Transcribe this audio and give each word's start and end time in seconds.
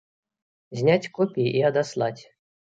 Зняць 0.79 1.11
копіі 1.19 1.55
і 1.61 1.65
адаслаць. 1.71 2.19